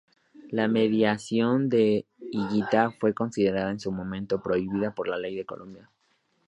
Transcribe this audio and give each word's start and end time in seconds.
La 0.49 0.67
mediación 0.67 1.69
de 1.69 2.07
Higuita 2.31 2.89
fue 2.89 3.13
considerada 3.13 3.69
en 3.69 3.79
su 3.79 3.91
momento 3.91 4.41
prohibida 4.41 4.95
por 4.95 5.07
la 5.07 5.19
ley 5.19 5.45
colombiana. 5.45 5.91